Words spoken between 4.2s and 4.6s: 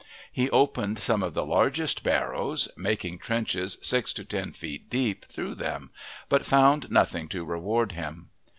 ten